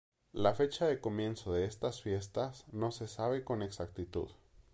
[0.33, 4.29] La fecha de comienzo de estas fiestas no se sabe con exactitud.